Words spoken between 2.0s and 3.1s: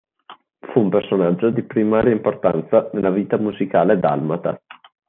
importanza